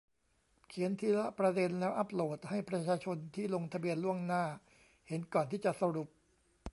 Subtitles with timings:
[0.67, 4.43] เขียนทีละประเด็น แล้วอัพโหลด ให้ประชาชนที่ให้ลงทะเบียนล่วงหน้า
[5.07, 6.07] เห็นก่อนที่จะสรุป